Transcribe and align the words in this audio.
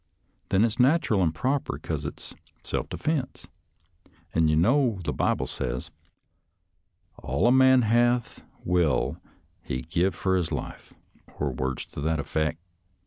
Then 0.49 0.65
it's 0.65 0.77
natteral 0.77 1.21
an' 1.21 1.31
proper, 1.31 1.77
'cause 1.77 2.07
it's 2.07 2.33
self 2.63 2.89
defense, 2.89 3.47
an' 4.33 4.47
you 4.47 4.55
know 4.55 4.99
the 5.03 5.13
Bible 5.13 5.45
says,' 5.45 5.91
All 7.23 7.45
a 7.45 7.51
man 7.51 7.83
hath 7.83 8.43
will 8.65 9.17
he 9.61 9.83
give 9.83 10.15
fur 10.15 10.37
his 10.37 10.51
life,' 10.51 10.91
or 11.37 11.51
words 11.51 11.85
to 11.85 12.01
that 12.01 12.17
effeck. 12.17 12.55